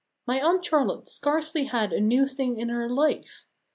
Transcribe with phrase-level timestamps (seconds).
[0.25, 3.45] My Aunt Charlotte scarcely had a new thing in her life.